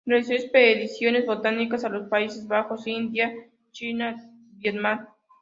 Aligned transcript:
Realizó 0.03 0.33
expediciones 0.33 1.27
botánicas 1.27 1.83
a 1.85 1.89
los 1.89 2.09
Países 2.09 2.47
Bajos, 2.47 2.87
India, 2.87 3.31
China, 3.71 4.15
Vietnam. 4.55 5.05